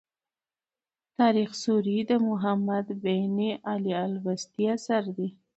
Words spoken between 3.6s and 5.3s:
علي البستي اثر دﺉ.